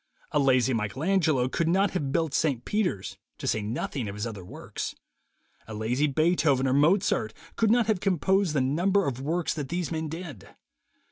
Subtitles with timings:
[0.31, 2.65] A lazy Michael Angelo could not have built St.
[2.65, 4.95] Peters, to say nothing of his other works.
[5.67, 9.91] A lazy Beethoven or Mozart could not have composed the number of works that these
[9.91, 10.49] men did.